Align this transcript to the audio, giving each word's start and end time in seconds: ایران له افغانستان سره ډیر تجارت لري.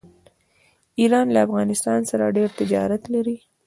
ایران 0.99 1.27
له 1.35 1.39
افغانستان 1.47 1.99
سره 2.11 2.33
ډیر 2.37 2.49
تجارت 2.59 3.03
لري. 3.13 3.37